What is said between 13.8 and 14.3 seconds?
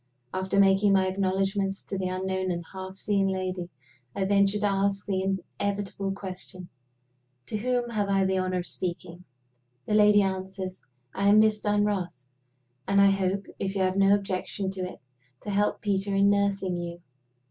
have no